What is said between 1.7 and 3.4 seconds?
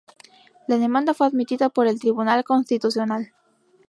el Tribunal Constitucional.